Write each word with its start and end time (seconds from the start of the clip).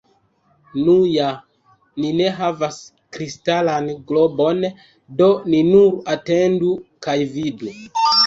Nu 0.85 0.93
ja, 1.15 1.25
ni 2.05 2.09
ne 2.21 2.29
havas 2.37 2.79
kristalan 3.17 3.91
globon, 4.13 4.65
do 5.19 5.29
ni 5.53 5.61
nur 5.69 5.95
atendu 6.17 6.73
kaj 7.07 7.17
vidu. 7.37 7.75